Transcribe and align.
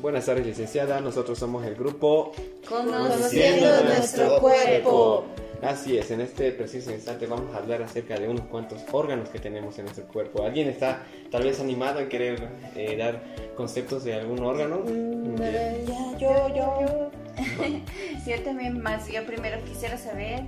Buenas 0.00 0.26
tardes, 0.26 0.46
licenciada. 0.46 1.00
Nosotros 1.00 1.38
somos 1.38 1.64
el 1.66 1.74
grupo 1.74 2.32
Conociendo 2.68 3.82
nuestro 3.84 4.38
cuerpo. 4.40 5.24
Así 5.60 5.98
es, 5.98 6.12
en 6.12 6.20
este 6.20 6.52
preciso 6.52 6.92
instante 6.92 7.26
vamos 7.26 7.52
a 7.52 7.58
hablar 7.58 7.82
acerca 7.82 8.16
de 8.16 8.28
unos 8.28 8.42
cuantos 8.46 8.80
órganos 8.92 9.28
que 9.28 9.40
tenemos 9.40 9.76
en 9.80 9.86
nuestro 9.86 10.06
cuerpo. 10.06 10.44
¿Alguien 10.44 10.68
está 10.68 11.02
tal 11.32 11.42
vez 11.42 11.58
animado 11.58 11.98
en 11.98 12.08
querer 12.08 12.48
eh, 12.76 12.96
dar 12.96 13.20
conceptos 13.56 14.04
de 14.04 14.14
algún 14.14 14.38
órgano? 14.44 14.78
Mm, 14.84 15.34
Bien. 15.34 15.86
ya, 15.86 16.18
yo, 16.18 16.54
yo. 16.54 17.10
Yo 18.26 18.42
también 18.42 18.82
más, 18.82 19.06
yo 19.08 19.24
primero 19.24 19.58
quisiera 19.64 19.96
saber 19.96 20.42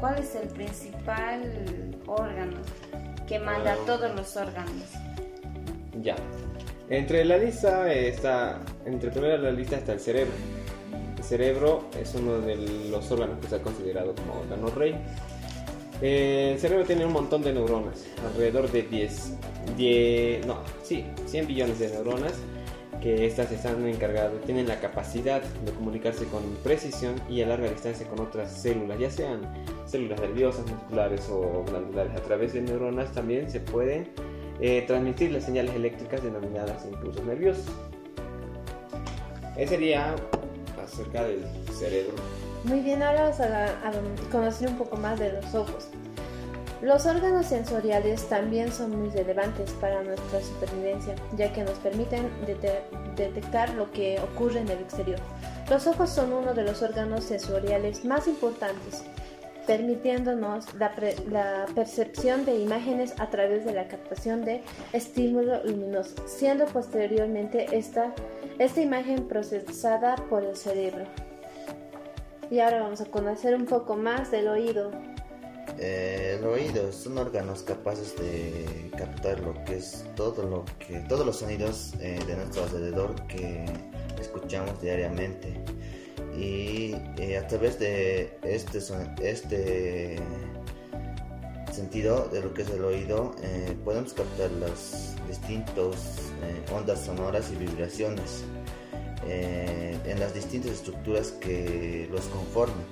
cuál 0.00 0.18
es 0.18 0.34
el 0.34 0.48
principal 0.48 1.42
órgano 2.06 2.56
que 3.28 3.38
manda 3.38 3.72
Ah. 3.74 3.84
todos 3.86 4.14
los 4.16 4.36
órganos. 4.36 4.84
Ya. 6.02 6.16
Entre 6.90 7.22
la 7.26 7.36
lista 7.36 7.92
está, 7.92 8.60
entre 8.86 9.10
primero 9.10 9.36
la 9.36 9.50
lista 9.50 9.76
está 9.76 9.92
el 9.92 10.00
cerebro. 10.00 10.32
El 11.18 11.22
cerebro 11.22 11.84
es 12.00 12.14
uno 12.14 12.38
de 12.38 12.56
los 12.90 13.10
órganos 13.10 13.44
que 13.44 13.54
ha 13.54 13.62
considerado 13.62 14.14
como 14.14 14.40
órgano 14.40 14.70
rey. 14.70 14.94
Eh, 16.00 16.52
el 16.54 16.60
cerebro 16.60 16.86
tiene 16.86 17.04
un 17.04 17.12
montón 17.12 17.42
de 17.42 17.52
neuronas, 17.52 18.06
alrededor 18.24 18.70
de 18.70 18.82
10, 18.82 19.32
10 19.76 20.46
no, 20.46 20.60
sí, 20.82 21.04
100 21.26 21.46
billones 21.48 21.78
de 21.80 21.88
neuronas, 21.88 22.34
que 23.02 23.26
estas 23.26 23.52
están 23.52 23.86
encargadas, 23.86 24.32
tienen 24.46 24.68
la 24.68 24.80
capacidad 24.80 25.42
de 25.42 25.72
comunicarse 25.72 26.24
con 26.26 26.42
precisión 26.62 27.16
y 27.28 27.42
a 27.42 27.46
larga 27.48 27.68
distancia 27.68 28.06
con 28.06 28.20
otras 28.20 28.50
células, 28.50 28.98
ya 28.98 29.10
sean 29.10 29.40
células 29.86 30.20
nerviosas, 30.20 30.66
musculares 30.70 31.28
o 31.30 31.64
glandulares. 31.64 32.12
A 32.14 32.22
través 32.22 32.54
de 32.54 32.62
neuronas 32.62 33.12
también 33.12 33.50
se 33.50 33.60
pueden 33.60 34.08
eh, 34.60 34.84
transmitir 34.86 35.32
las 35.32 35.44
señales 35.44 35.74
eléctricas 35.74 36.22
denominadas 36.22 36.84
impulsos 36.84 37.24
nerviosos. 37.24 37.64
Ese 39.56 39.74
sería 39.74 40.14
acerca 40.82 41.24
del 41.24 41.44
cerebro. 41.72 42.14
Muy 42.64 42.80
bien, 42.80 43.02
ahora 43.02 43.22
vamos 43.22 43.40
a, 43.40 43.66
a 43.66 43.92
conocer 44.30 44.68
un 44.68 44.78
poco 44.78 44.96
más 44.96 45.18
de 45.18 45.32
los 45.32 45.54
ojos. 45.54 45.88
Los 46.80 47.06
órganos 47.06 47.46
sensoriales 47.46 48.28
también 48.28 48.70
son 48.72 48.96
muy 48.96 49.10
relevantes 49.10 49.72
para 49.80 50.02
nuestra 50.04 50.40
supervivencia, 50.40 51.16
ya 51.36 51.52
que 51.52 51.64
nos 51.64 51.78
permiten 51.78 52.30
dete- 52.46 52.82
detectar 53.16 53.74
lo 53.74 53.90
que 53.90 54.20
ocurre 54.20 54.60
en 54.60 54.68
el 54.68 54.78
exterior. 54.78 55.18
Los 55.68 55.88
ojos 55.88 56.08
son 56.08 56.32
uno 56.32 56.54
de 56.54 56.62
los 56.62 56.80
órganos 56.82 57.24
sensoriales 57.24 58.04
más 58.04 58.28
importantes, 58.28 59.02
permitiéndonos 59.68 60.74
la, 60.74 60.90
pre- 60.92 61.14
la 61.30 61.66
percepción 61.74 62.44
de 62.44 62.56
imágenes 62.56 63.12
a 63.18 63.28
través 63.28 63.64
de 63.64 63.74
la 63.74 63.86
captación 63.86 64.44
de 64.44 64.62
estímulo 64.92 65.62
luminoso, 65.62 66.14
siendo 66.26 66.64
posteriormente 66.64 67.66
esta, 67.76 68.14
esta 68.58 68.80
imagen 68.80 69.28
procesada 69.28 70.16
por 70.30 70.42
el 70.42 70.56
cerebro. 70.56 71.04
Y 72.50 72.60
ahora 72.60 72.80
vamos 72.80 73.02
a 73.02 73.04
conocer 73.04 73.54
un 73.54 73.66
poco 73.66 73.94
más 73.94 74.30
del 74.30 74.48
oído. 74.48 74.90
Eh, 75.78 76.38
el 76.38 76.46
oído 76.46 76.90
son 76.90 77.18
órganos 77.18 77.62
capaces 77.62 78.16
de 78.16 78.90
captar 78.96 79.38
lo 79.40 79.52
que 79.64 79.76
es 79.76 80.04
todo 80.16 80.42
lo 80.42 80.64
que 80.78 81.00
todos 81.00 81.26
los 81.26 81.36
sonidos 81.36 81.92
eh, 82.00 82.18
de 82.26 82.36
nuestro 82.36 82.64
alrededor 82.64 83.14
que 83.26 83.66
escuchamos 84.18 84.80
diariamente 84.80 85.52
y 86.38 86.94
a 87.34 87.46
través 87.46 87.78
de 87.78 88.38
este 88.42 88.78
este 89.22 90.16
sentido 91.72 92.28
de 92.32 92.42
lo 92.42 92.52
que 92.54 92.62
es 92.62 92.70
el 92.70 92.84
oído 92.84 93.34
eh, 93.42 93.76
podemos 93.84 94.12
captar 94.12 94.50
las 94.52 95.14
distintas 95.28 96.32
eh, 96.42 96.74
ondas 96.74 97.04
sonoras 97.04 97.50
y 97.52 97.56
vibraciones 97.56 98.42
eh, 99.26 99.96
en 100.04 100.18
las 100.18 100.34
distintas 100.34 100.72
estructuras 100.72 101.32
que 101.32 102.08
los 102.10 102.22
conforman 102.26 102.84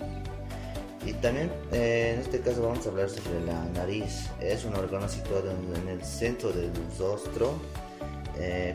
y 1.05 1.13
también 1.15 1.51
en 1.73 2.21
este 2.21 2.41
caso 2.41 2.63
vamos 2.63 2.85
a 2.85 2.91
hablar 2.91 3.09
sobre 3.09 3.41
la 3.47 3.65
nariz. 3.67 4.29
Es 4.41 4.65
un 4.65 4.75
órgano 4.75 5.09
situado 5.09 5.53
en, 5.53 5.89
el 5.89 6.03
centro 6.03 6.51
del 6.51 6.73
rostro 6.99 7.55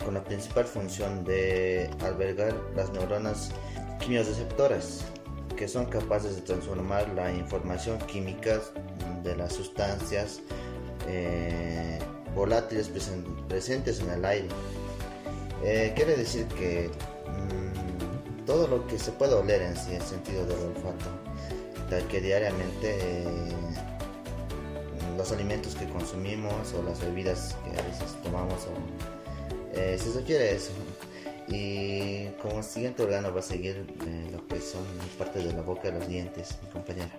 con 0.05 0.13
la 0.13 0.23
principal 0.23 0.63
función 0.63 1.25
de 1.25 1.89
albergar 1.99 2.55
las 2.73 2.89
neuronas 2.93 3.51
quimiorreceptoras 4.01 5.01
que 5.55 5.67
son 5.67 5.85
capaces 5.85 6.35
de 6.35 6.41
transformar 6.41 7.07
la 7.09 7.31
información 7.31 7.97
química 7.99 8.59
de 9.23 9.35
las 9.35 9.53
sustancias 9.53 10.41
eh, 11.07 11.99
volátiles 12.35 12.91
presen- 12.93 13.23
presentes 13.47 13.99
en 13.99 14.09
el 14.09 14.25
aire. 14.25 14.47
Eh, 15.63 15.93
quiere 15.95 16.15
decir 16.17 16.45
que 16.47 16.89
mm, 17.27 18.45
todo 18.45 18.67
lo 18.67 18.87
que 18.87 18.97
se 18.97 19.11
puede 19.11 19.35
oler 19.35 19.61
en 19.61 19.75
sí, 19.77 19.93
el 19.93 20.01
sentido 20.01 20.45
del 20.45 20.57
olfato, 20.59 21.05
tal 21.89 22.07
que 22.07 22.19
diariamente 22.21 22.97
eh, 22.99 23.25
los 25.17 25.31
alimentos 25.31 25.75
que 25.75 25.87
consumimos 25.89 26.73
o 26.73 26.81
las 26.81 26.99
bebidas 27.01 27.55
que 27.63 27.79
a 27.79 27.83
veces 27.83 28.15
tomamos 28.23 28.65
o, 28.65 29.77
eh, 29.77 29.97
se 30.01 30.11
refiere 30.19 30.49
a 30.49 30.51
eso 30.53 30.71
y 31.47 32.27
como 32.41 32.61
siguiente 32.63 33.03
órgano 33.03 33.33
va 33.33 33.39
a 33.39 33.43
seguir 33.43 33.85
eh, 34.05 34.29
lo 34.31 34.45
que 34.47 34.59
son 34.61 34.83
parte 35.17 35.39
de 35.39 35.53
la 35.53 35.61
boca 35.61 35.89
los 35.89 36.07
dientes 36.07 36.57
mi 36.63 36.69
compañera 36.69 37.11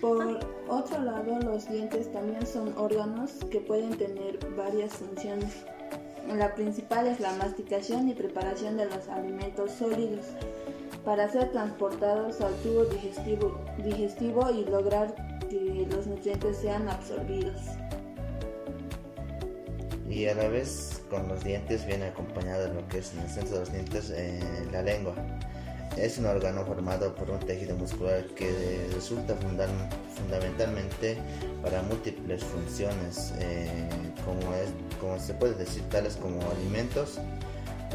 Por 0.00 0.40
otro 0.68 1.00
lado, 1.00 1.38
los 1.40 1.68
dientes 1.68 2.12
también 2.12 2.46
son 2.46 2.74
órganos 2.76 3.32
que 3.50 3.60
pueden 3.60 3.96
tener 3.96 4.38
varias 4.56 4.92
funciones. 4.94 5.64
La 6.34 6.54
principal 6.54 7.06
es 7.06 7.20
la 7.20 7.32
masticación 7.34 8.08
y 8.08 8.14
preparación 8.14 8.76
de 8.76 8.86
los 8.86 9.08
alimentos 9.08 9.72
sólidos 9.72 10.26
para 11.04 11.28
ser 11.28 11.50
transportados 11.50 12.40
al 12.40 12.54
tubo 12.62 12.84
digestivo, 12.84 13.60
digestivo 13.84 14.50
y 14.50 14.64
lograr 14.64 15.14
que 15.48 15.86
los 15.90 16.06
nutrientes 16.06 16.58
sean 16.58 16.88
absorbidos. 16.88 17.60
y 20.12 20.26
a 20.26 20.34
la 20.34 20.48
vez 20.48 21.01
con 21.12 21.28
los 21.28 21.44
dientes 21.44 21.84
viene 21.86 22.06
acompañado 22.06 22.68
de 22.68 22.72
lo 22.74 22.88
que 22.88 22.98
es 22.98 23.12
en 23.12 23.20
el 23.20 23.28
centro 23.28 23.54
de 23.56 23.60
los 23.60 23.72
dientes 23.72 24.10
eh, 24.16 24.40
la 24.72 24.80
lengua. 24.80 25.14
Es 25.98 26.16
un 26.16 26.24
órgano 26.24 26.64
formado 26.64 27.14
por 27.14 27.28
un 27.30 27.38
tejido 27.40 27.76
muscular 27.76 28.24
que 28.34 28.88
resulta 28.94 29.34
fundam- 29.34 29.90
fundamentalmente 30.16 31.18
para 31.62 31.82
múltiples 31.82 32.42
funciones, 32.42 33.34
eh, 33.40 33.68
como, 34.24 34.54
es, 34.54 34.70
como 34.98 35.20
se 35.20 35.34
puede 35.34 35.52
decir, 35.54 35.82
tales 35.90 36.16
como 36.16 36.40
alimentos 36.50 37.18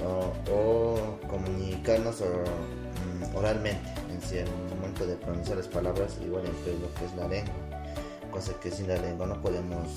o, 0.05 0.51
o 0.53 1.19
comunicarnos 1.27 2.21
mm, 2.21 3.35
oralmente, 3.35 3.89
en 4.31 4.45
el 4.45 4.75
momento 4.75 5.07
de 5.07 5.15
pronunciar 5.15 5.57
las 5.57 5.67
palabras, 5.67 6.17
igual 6.23 6.45
entre 6.45 6.73
lo 6.73 6.93
que 6.93 7.05
es 7.05 7.15
la 7.15 7.27
lengua, 7.27 7.55
cosa 8.29 8.53
que 8.61 8.69
sin 8.69 8.87
la 8.87 8.97
lengua 8.97 9.25
no 9.25 9.41
podemos 9.41 9.87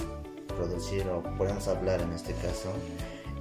producir 0.60 1.08
o 1.08 1.22
podemos 1.36 1.66
hablar 1.68 2.00
en 2.00 2.12
este 2.12 2.32
caso. 2.34 2.72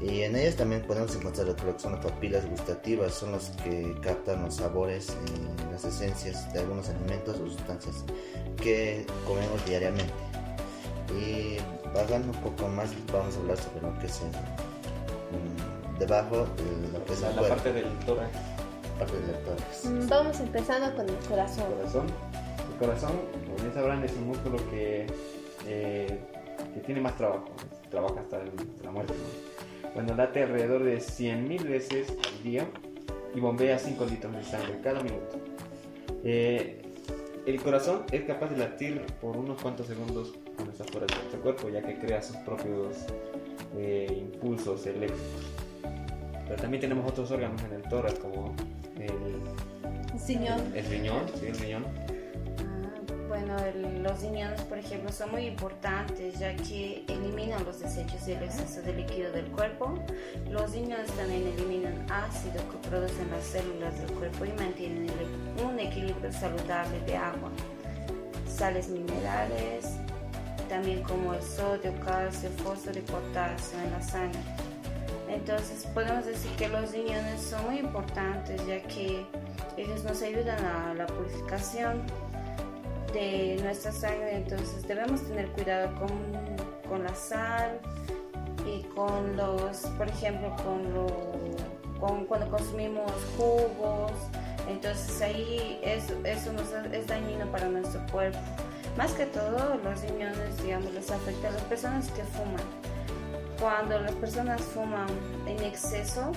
Y 0.02 0.22
en 0.22 0.35
ellas 0.38 0.56
también 0.56 0.81
podemos 0.84 1.13
encontrar 1.13 1.47
lo 1.47 1.56
que 1.56 1.78
son 1.78 1.91
las 1.91 2.06
papilas 2.06 2.50
gustativas, 2.50 3.13
son 3.13 3.34
los 3.34 3.50
que 3.63 3.94
captan 4.02 4.44
los 4.44 4.56
sabores 4.56 5.09
y 5.28 5.72
las 5.74 5.84
esencias 5.84 6.52
de 6.53 6.59
algunos 6.62 6.88
alimentos 6.88 7.38
o 7.38 7.47
sustancias 7.47 8.06
que 8.62 9.06
comemos 9.28 9.63
diariamente. 9.66 10.13
Y 11.19 11.58
bajando 11.94 12.31
un 12.31 12.40
poco 12.44 12.68
más, 12.69 12.91
vamos 13.12 13.35
a 13.35 13.40
hablar 13.40 13.58
sobre 13.58 13.81
lo 13.81 14.00
que 14.00 14.06
es 14.06 14.22
el, 14.22 14.28
mm, 15.35 16.00
debajo 16.00 16.47
de 16.56 16.97
lo 16.97 17.03
que 17.03 17.13
es 17.13 17.22
La, 17.22 17.31
la 17.31 17.50
parte 17.50 17.74
del 17.74 18.00
tórax, 18.06 18.29
parte 18.97 19.19
del 19.19 19.35
tórax. 19.44 19.85
Mm, 19.85 20.08
Vamos 20.08 20.40
empezando 20.40 20.96
con 20.96 21.09
el 21.09 21.16
corazón. 21.28 21.66
el 21.72 21.78
corazón. 21.78 22.06
El 22.72 22.78
corazón, 22.88 23.12
como 23.44 23.56
bien 23.58 23.74
sabrán, 23.74 24.03
es 24.06 24.13
un 24.13 24.28
músculo 24.28 24.58
que, 24.69 25.08
eh, 25.68 26.19
que 26.79 26.85
tiene 26.85 27.01
más 27.01 27.16
trabajo, 27.17 27.50
trabaja 27.90 28.22
hasta 28.22 28.40
la 28.84 28.91
muerte. 28.91 29.13
Bueno, 29.94 30.16
late 30.16 30.44
alrededor 30.44 30.84
de 30.84 30.97
100.000 30.97 31.67
veces 31.67 32.09
al 32.09 32.44
día 32.44 32.67
y 33.35 33.40
bombea 33.40 33.78
5 33.78 34.05
litros 34.05 34.34
de 34.35 34.43
sangre 34.43 34.79
cada 34.81 35.03
minuto. 35.03 35.37
Eh, 36.23 36.81
el 37.46 37.61
corazón 37.61 38.03
es 38.11 38.23
capaz 38.23 38.49
de 38.49 38.58
latir 38.58 39.02
por 39.20 39.35
unos 39.35 39.61
cuantos 39.61 39.87
segundos 39.87 40.34
cuando 40.55 40.72
está 40.72 40.85
fuera 40.85 41.08
de 41.08 41.16
nuestro 41.16 41.41
cuerpo, 41.41 41.70
ya 41.70 41.81
que 41.81 41.97
crea 41.97 42.22
sus 42.22 42.37
propios 42.37 42.97
eh, 43.78 44.08
impulsos 44.09 44.85
eléctricos. 44.85 45.52
Pero 46.47 46.61
también 46.61 46.81
tenemos 46.81 47.09
otros 47.09 47.29
órganos 47.31 47.61
en 47.64 47.73
el 47.73 47.81
tórax, 47.84 48.20
como 48.20 48.55
el, 48.99 49.09
Riñón. 50.28 50.76
el 50.76 50.85
riñón, 50.85 51.22
sí, 51.40 51.47
el 51.47 51.58
riñón. 51.58 51.85
Bueno, 53.40 53.58
el- 53.64 54.03
los 54.03 54.22
riñones, 54.22 54.62
por 54.64 54.78
ejemplo, 54.78 55.12
son 55.14 55.32
muy 55.32 55.46
importantes 55.46 56.38
ya 56.40 56.53
que 56.58 57.06
eliminan 57.08 57.64
los 57.64 57.80
desechos 57.80 58.28
y 58.28 58.34
el 58.34 58.44
exceso 58.44 58.82
de 58.82 58.94
líquido 58.94 59.32
del 59.32 59.46
cuerpo. 59.46 59.94
Los 60.50 60.74
riñones 60.74 61.08
también 61.14 61.47
eliminan 61.47 62.06
ácido 62.12 62.56
que 62.70 62.90
producen 62.90 63.30
las 63.32 63.46
células 63.46 63.97
del 63.97 64.12
cuerpo 64.12 64.44
y 64.44 64.52
mantienen 64.62 65.08
el- 65.09 65.64
un 65.66 65.80
equilibrio 65.80 66.34
saludable 66.34 67.00
de 67.06 67.16
agua, 67.16 67.50
sales 68.46 68.90
minerales, 68.90 69.86
también 70.68 71.02
como 71.03 71.34
el 71.34 71.41
sodio, 71.41 71.94
calcio, 72.03 72.50
fósforo 72.58 73.00
y 73.00 73.03
potasio 73.03 73.80
en 73.80 73.91
la 73.91 74.02
sangre. 74.02 74.41
Entonces 75.30 75.86
podemos 75.94 76.26
decir 76.26 76.52
que 76.58 76.68
los 76.68 76.91
riñones 76.91 77.41
son 77.41 77.66
muy 77.68 77.80
importantes 77.80 78.59
ya 78.68 78.82
que 78.84 79.26
ellos 79.78 80.03
nos 80.03 80.22
ayudan 80.24 80.64
a 80.66 80.94
la 80.94 81.06
purificación 81.08 82.02
de 83.14 83.58
nuestra 83.61 83.91
sangre, 83.91 84.35
entonces 84.35 84.88
debemos 84.88 85.22
tener 85.22 85.47
cuidado 85.50 85.90
con, 85.96 86.09
con 86.88 87.03
la 87.03 87.16
sal 87.16 87.79
y 88.66 88.84
con 88.96 89.35
los, 89.35 89.78
por 89.97 90.08
ejemplo, 90.08 90.56
con, 90.64 90.94
lo, 90.94 91.08
con 92.00 92.26
cuando 92.26 92.50
consumimos 92.50 93.11
jugos, 93.38 94.11
entonces 94.67 95.22
ahí 95.22 95.79
eso, 95.84 96.14
eso 96.23 96.53
nos, 96.53 96.72
es 96.94 97.08
dañino 97.08 97.46
para 97.52 97.67
nuestro 97.67 98.02
cuerpo. 98.11 98.40
Más 98.97 99.12
que 99.14 99.26
todo 99.28 99.78
los 99.84 100.02
riñones, 100.02 100.62
digamos, 100.64 100.94
les 100.94 101.09
afecta 101.09 101.47
a 101.47 101.52
las 101.52 101.62
personas 101.64 102.09
que 102.12 102.23
fuman. 102.23 102.64
Cuando 103.59 104.00
las 104.00 104.14
personas 104.14 104.62
fuman 104.62 105.08
en 105.46 105.62
exceso, 105.64 106.32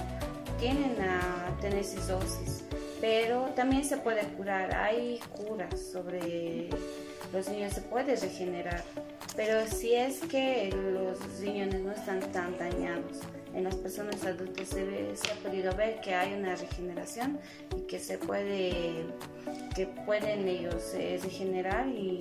tienen 0.58 0.96
a 1.00 1.60
tener 1.60 1.84
cirrosis 1.84 2.64
pero 3.02 3.46
también 3.56 3.84
se 3.84 3.96
puede 3.96 4.22
curar, 4.36 4.72
hay 4.76 5.18
curas 5.32 5.74
sobre 5.92 6.68
los 7.32 7.48
niños, 7.48 7.72
se 7.72 7.80
puede 7.80 8.14
regenerar, 8.14 8.80
pero 9.34 9.66
si 9.66 9.92
es 9.92 10.20
que 10.20 10.70
los 10.70 11.40
riñones 11.40 11.80
no 11.80 11.90
están 11.90 12.20
tan 12.30 12.56
dañados, 12.56 13.18
en 13.54 13.64
las 13.64 13.74
personas 13.76 14.24
adultas 14.24 14.68
se, 14.68 15.12
ha 15.30 15.34
podido 15.42 15.74
ver 15.76 16.00
que 16.00 16.14
hay 16.14 16.34
una 16.34 16.54
regeneración 16.54 17.38
y 17.76 17.82
que 17.82 17.98
se 17.98 18.18
puede 18.18 19.06
que 19.74 19.86
pueden 20.06 20.48
ellos 20.48 20.94
eh, 20.94 21.18
regenerar 21.22 21.88
y 21.88 22.20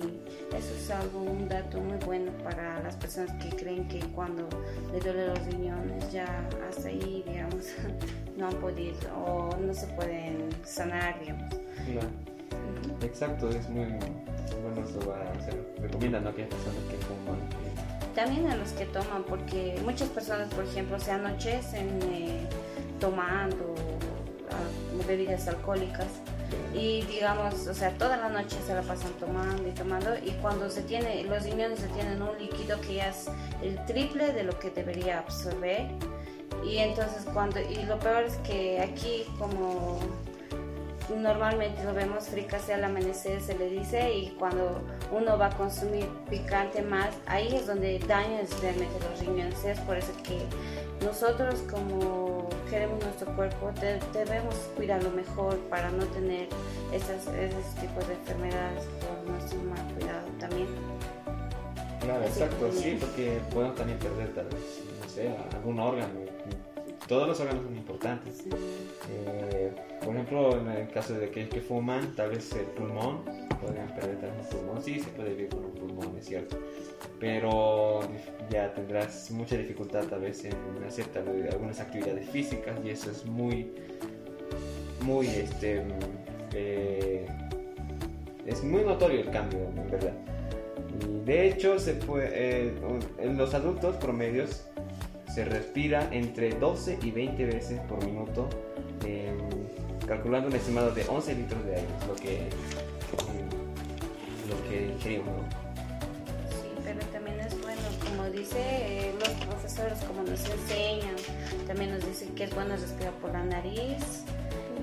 eso 0.56 0.74
es 0.74 0.90
algo 0.90 1.22
un 1.22 1.48
dato 1.48 1.80
muy 1.80 1.98
bueno 2.04 2.32
para 2.44 2.82
las 2.82 2.96
personas 2.96 3.32
que 3.42 3.54
creen 3.56 3.88
que 3.88 4.00
cuando 4.14 4.48
les 4.92 5.04
duele 5.04 5.28
los 5.28 5.46
riñones 5.46 6.12
ya 6.12 6.48
hasta 6.68 6.88
ahí 6.88 7.22
digamos 7.26 7.66
no 8.36 8.48
han 8.48 8.54
podido 8.56 8.96
o 9.16 9.56
no 9.56 9.74
se 9.74 9.86
pueden 9.88 10.48
sanar 10.64 11.18
digamos. 11.20 11.54
Exacto 13.02 13.48
es 13.48 13.68
muy 13.68 13.84
bueno 13.84 14.86
eso 14.86 15.08
va 15.08 15.32
recomienda 15.80 16.20
¿no? 16.20 16.34
que 16.34 16.44
personas 16.44 16.82
que 16.90 16.96
fuman 16.98 17.61
también 18.14 18.50
a 18.50 18.56
los 18.56 18.70
que 18.72 18.86
toman, 18.86 19.24
porque 19.24 19.80
muchas 19.84 20.08
personas, 20.08 20.52
por 20.54 20.64
ejemplo, 20.64 20.98
se 20.98 21.12
anochecen 21.12 21.98
eh, 22.04 22.46
tomando 23.00 23.74
ah, 24.50 25.06
bebidas 25.06 25.48
alcohólicas 25.48 26.08
y 26.74 27.02
digamos, 27.02 27.66
o 27.66 27.74
sea, 27.74 27.90
toda 27.98 28.16
la 28.16 28.28
noche 28.28 28.56
se 28.66 28.74
la 28.74 28.82
pasan 28.82 29.12
tomando 29.20 29.68
y 29.68 29.72
tomando 29.72 30.16
y 30.16 30.30
cuando 30.42 30.70
se 30.70 30.82
tiene, 30.82 31.24
los 31.24 31.44
riñones 31.44 31.80
se 31.80 31.88
tienen 31.88 32.22
un 32.22 32.38
líquido 32.38 32.80
que 32.80 32.94
ya 32.94 33.08
es 33.08 33.28
el 33.62 33.84
triple 33.86 34.32
de 34.32 34.44
lo 34.44 34.58
que 34.58 34.70
debería 34.70 35.18
absorber 35.18 35.86
y 36.64 36.78
entonces 36.78 37.26
cuando, 37.32 37.60
y 37.60 37.82
lo 37.84 37.98
peor 37.98 38.24
es 38.24 38.36
que 38.38 38.80
aquí 38.80 39.24
como 39.38 39.98
normalmente 41.16 41.84
lo 41.84 41.94
vemos 41.94 42.28
fricase 42.28 42.74
al 42.74 42.84
amanecer, 42.84 43.40
se 43.40 43.56
le 43.56 43.68
dice, 43.68 44.12
y 44.14 44.30
cuando 44.38 44.82
uno 45.10 45.36
va 45.36 45.46
a 45.46 45.56
consumir 45.56 46.06
picante 46.30 46.82
más, 46.82 47.10
ahí 47.26 47.54
es 47.54 47.66
donde 47.66 47.98
daña 48.00 48.40
realmente 48.60 48.94
los 49.10 49.20
riñones. 49.20 49.64
Es 49.64 49.78
por 49.80 49.96
eso 49.96 50.12
que 50.22 50.38
nosotros 51.04 51.62
como 51.70 52.48
queremos 52.70 53.02
nuestro 53.04 53.34
cuerpo 53.34 53.70
debemos 54.12 54.54
cuidarlo 54.76 55.10
mejor 55.10 55.58
para 55.68 55.90
no 55.90 56.04
tener 56.06 56.48
esas, 56.92 57.26
esos 57.34 57.74
tipos 57.80 58.06
de 58.06 58.14
enfermedades 58.14 58.84
por 59.00 59.30
nuestro 59.30 59.58
mal 59.62 59.94
cuidado 59.94 60.28
también. 60.38 60.68
Claro, 62.00 62.24
exacto, 62.24 62.70
sí, 62.72 62.96
porque 62.98 63.40
podemos 63.52 63.76
también 63.76 63.98
perder 63.98 64.34
tal 64.34 64.46
vez, 64.46 64.82
no 65.00 65.08
sé, 65.08 65.30
algún 65.54 65.78
órgano 65.78 66.32
todos 67.12 67.28
los 67.28 67.40
órganos 67.40 67.64
son 67.64 67.76
importantes. 67.76 68.44
Eh, 69.10 69.70
por 70.02 70.14
ejemplo, 70.14 70.58
en 70.58 70.68
el 70.68 70.88
caso 70.88 71.12
de 71.12 71.26
aquellos 71.26 71.50
que 71.50 71.60
fuman, 71.60 72.16
tal 72.16 72.30
vez 72.30 72.50
el 72.54 72.64
pulmón, 72.64 73.18
podrían 73.60 73.88
perder 73.88 74.18
también 74.18 74.40
el 74.40 74.46
pulmón. 74.46 74.82
Sí, 74.82 74.98
se 74.98 75.10
puede 75.10 75.34
vivir 75.34 75.50
con 75.50 75.62
un 75.62 75.72
pulmón, 75.72 76.16
es 76.18 76.24
cierto. 76.24 76.56
Pero 77.20 78.00
ya 78.48 78.72
tendrás 78.72 79.30
mucha 79.30 79.58
dificultad 79.58 80.04
tal 80.04 80.22
vez 80.22 80.42
en 80.46 80.54
hacer 80.88 81.06
algunas 81.52 81.80
actividades 81.80 82.30
físicas 82.30 82.74
y 82.82 82.88
eso 82.88 83.10
es 83.10 83.26
muy, 83.26 83.70
muy, 85.02 85.26
este, 85.26 85.82
eh, 86.54 87.26
es 88.46 88.64
muy 88.64 88.84
notorio 88.84 89.20
el 89.20 89.30
cambio, 89.30 89.60
en 89.60 89.90
verdad. 89.90 90.14
Y 91.04 91.26
de 91.26 91.48
hecho, 91.48 91.78
se 91.78 91.92
puede, 91.92 92.30
eh, 92.32 92.72
en 93.18 93.36
los 93.36 93.52
adultos 93.52 93.96
promedios 93.96 94.64
se 95.32 95.44
respira 95.46 96.08
entre 96.12 96.50
12 96.50 96.98
y 97.02 97.10
20 97.10 97.46
veces 97.46 97.80
por 97.88 98.04
minuto, 98.04 98.48
em, 99.06 99.38
calculando 100.06 100.48
un 100.48 100.54
estimado 100.54 100.90
de 100.90 101.06
11 101.08 101.34
litros 101.34 101.64
de 101.64 101.76
aire, 101.76 101.88
lo 102.06 102.14
que, 102.16 102.48
lo 104.48 104.68
que 104.68 104.92
ingerimos. 104.92 105.34
Sí, 106.50 106.68
pero 106.84 107.00
también 107.06 107.40
es 107.40 107.58
bueno, 107.62 107.80
como 108.06 108.24
dice 108.30 108.58
eh, 108.58 109.14
los 109.18 109.30
profesores, 109.46 109.98
como 110.00 110.22
nos 110.22 110.44
enseñan, 110.50 111.16
también 111.66 111.92
nos 111.92 112.06
dicen 112.06 112.34
que 112.34 112.44
es 112.44 112.54
bueno 112.54 112.76
respirar 112.76 113.14
por 113.14 113.32
la 113.32 113.42
nariz 113.42 114.24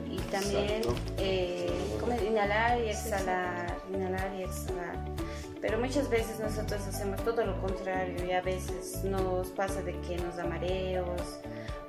y 0.09 0.17
también 0.31 0.81
eh, 1.19 1.69
inhalar 2.27 2.79
y 2.83 2.89
exhalar, 2.89 3.77
inhalar 3.93 4.31
y 4.39 4.43
exhalar 4.43 5.08
pero 5.61 5.77
muchas 5.77 6.09
veces 6.09 6.39
nosotros 6.39 6.81
hacemos 6.87 7.23
todo 7.23 7.45
lo 7.45 7.59
contrario 7.61 8.25
y 8.25 8.31
a 8.31 8.41
veces 8.41 9.03
nos 9.03 9.47
pasa 9.49 9.81
de 9.81 9.99
que 10.01 10.17
nos 10.17 10.37
da 10.37 10.45
mareos 10.45 11.39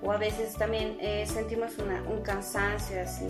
o 0.02 0.10
a 0.12 0.16
veces 0.16 0.54
también 0.54 0.96
eh, 1.00 1.24
sentimos 1.26 1.72
un 1.78 2.22
cansancio 2.22 3.00
así. 3.02 3.26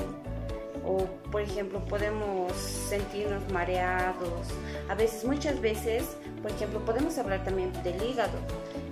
O 0.84 1.04
por 1.30 1.42
ejemplo 1.42 1.84
podemos 1.84 2.52
sentirnos 2.54 3.42
mareados. 3.52 4.48
A 4.88 4.94
veces 4.94 5.24
muchas 5.24 5.60
veces 5.60 6.16
por 6.40 6.50
ejemplo 6.50 6.82
podemos 6.84 7.18
hablar 7.18 7.44
también 7.44 7.72
del 7.82 8.02
hígado. 8.02 8.38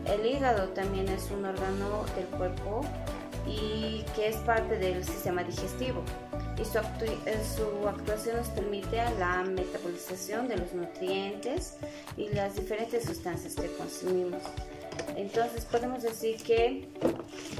El 0.04 0.26
hígado 0.26 0.68
también 0.70 1.08
es 1.08 1.30
un 1.30 1.46
órgano 1.46 2.04
del 2.14 2.26
cuerpo 2.26 2.82
y 3.48 4.04
que 4.14 4.28
es 4.28 4.36
parte 4.36 4.78
del 4.78 5.04
sistema 5.04 5.42
digestivo 5.42 6.02
y 6.60 6.64
su, 6.64 6.78
eh, 6.78 7.40
su, 7.56 7.88
actuación 7.88 8.36
nos 8.36 8.48
permite 8.48 8.96
la 9.18 9.44
metabolización 9.44 10.48
de 10.48 10.56
los 10.56 10.72
nutrientes 10.72 11.76
y 12.16 12.28
las 12.30 12.56
diferentes 12.56 13.04
sustancias 13.04 13.54
que 13.54 13.68
consumimos. 13.76 14.42
Entonces 15.16 15.64
podemos 15.64 16.02
decir 16.02 16.36
que 16.42 16.88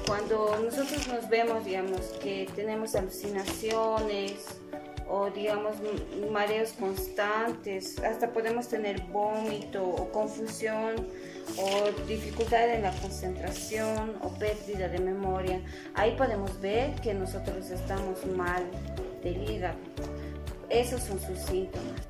cuando 0.07 0.59
nosotros 0.65 1.07
nos 1.09 1.29
vemos, 1.29 1.65
digamos, 1.65 2.01
que 2.21 2.49
tenemos 2.57 2.95
alucinaciones 2.97 4.47
o 5.09 5.31
digamos 5.31 5.77
mareos 6.31 6.73
constantes, 6.73 7.99
hasta 8.01 8.33
podemos 8.33 8.69
tener 8.69 9.01
vómito 9.03 9.83
o 9.85 10.11
confusión 10.11 11.07
o 11.57 11.91
dificultad 12.07 12.69
en 12.69 12.83
la 12.83 12.93
concentración 12.93 14.17
o 14.23 14.31
pérdida 14.31 14.89
de 14.89 14.99
memoria, 14.99 15.61
ahí 15.95 16.15
podemos 16.17 16.61
ver 16.61 16.95
que 17.01 17.15
nosotros 17.15 17.71
estamos 17.71 18.25
mal 18.27 18.65
del 19.23 19.51
hígado. 19.51 19.79
Esos 20.69 21.03
son 21.03 21.19
sus 21.21 21.39
síntomas. 21.39 22.09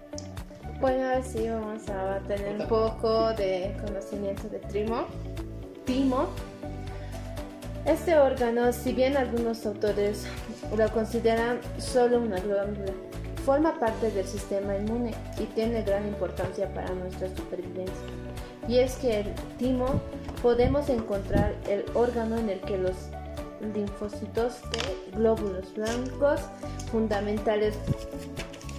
Bueno, 0.80 1.22
sí 1.24 1.48
vamos 1.48 1.88
a 1.88 2.20
tener 2.26 2.60
un 2.60 2.68
poco 2.68 3.32
de 3.34 3.76
conocimiento 3.84 4.48
de 4.48 4.58
trimo. 4.58 5.06
Timo. 5.84 6.28
Este 7.84 8.18
órgano, 8.18 8.72
si 8.72 8.92
bien 8.92 9.16
algunos 9.16 9.64
autores 9.64 10.26
lo 10.76 10.92
consideran 10.92 11.60
solo 11.78 12.20
una 12.20 12.38
glándula, 12.38 12.92
forma 13.44 13.78
parte 13.80 14.10
del 14.10 14.26
sistema 14.26 14.76
inmune 14.76 15.14
y 15.40 15.44
tiene 15.46 15.82
gran 15.82 16.06
importancia 16.06 16.72
para 16.74 16.90
nuestra 16.90 17.28
supervivencia 17.34 18.17
y 18.68 18.78
es 18.78 18.94
que 18.96 19.20
el 19.20 19.34
timo 19.58 20.00
podemos 20.42 20.90
encontrar 20.90 21.54
el 21.68 21.84
órgano 21.94 22.36
en 22.36 22.50
el 22.50 22.60
que 22.60 22.76
los 22.78 22.94
linfocitos 23.74 24.60
de 24.70 24.78
glóbulos 25.16 25.74
blancos 25.74 26.42
fundamentales 26.92 27.74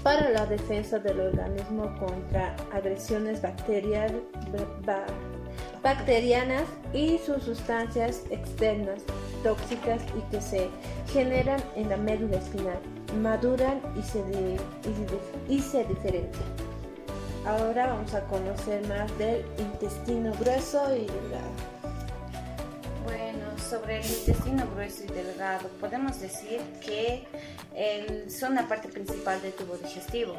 para 0.03 0.29
la 0.29 0.46
defensa 0.46 1.00
del 1.00 1.19
organismo 1.19 1.93
contra 2.00 2.55
agresiones 2.72 3.41
bacterianas 3.41 4.13
y 6.93 7.17
sus 7.17 7.43
sustancias 7.43 8.24
externas 8.29 9.01
tóxicas 9.43 10.01
y 10.17 10.22
que 10.31 10.39
se 10.39 10.69
generan 11.12 11.62
en 11.75 11.89
la 11.89 11.98
médula 11.98 12.38
espinal, 12.38 12.79
maduran 13.22 13.81
y 13.98 14.03
se, 14.03 14.24
y 15.50 15.60
se 15.60 15.84
diferencian. 15.84 16.68
Ahora 17.46 17.88
vamos 17.88 18.13
a 18.13 18.22
conocer 18.25 18.86
más 18.88 19.17
del 19.17 19.46
intestino 19.58 20.34
grueso 20.39 20.96
y 20.96 21.05
delgado. 21.05 21.51
Bueno, 23.05 23.58
sobre 23.58 24.01
el 24.01 24.05
intestino 24.05 24.67
grueso 24.74 25.03
y 25.05 25.08
delgado, 25.08 25.67
podemos 25.79 26.19
decir 26.19 26.62
que 26.86 27.25
son 28.29 28.55
la 28.55 28.67
parte 28.67 28.89
principal 28.89 29.41
del 29.41 29.53
tubo 29.53 29.77
digestivo. 29.77 30.36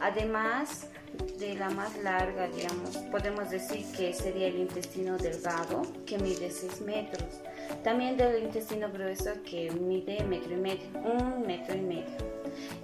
Además 0.00 0.86
de 1.38 1.54
la 1.54 1.70
más 1.70 1.96
larga, 1.98 2.48
digamos, 2.48 2.96
podemos 3.10 3.50
decir 3.50 3.86
que 3.96 4.12
sería 4.12 4.48
el 4.48 4.58
intestino 4.58 5.16
delgado, 5.18 5.82
que 6.04 6.18
mide 6.18 6.50
6 6.50 6.80
metros. 6.82 7.40
También 7.82 8.16
del 8.16 8.42
intestino 8.42 8.90
grueso 8.90 9.30
que 9.48 9.70
mide 9.70 10.22
metro 10.24 10.52
y 10.52 10.56
medio, 10.56 10.86
un 11.02 11.46
metro 11.46 11.76
y 11.76 11.80
medio. 11.80 12.30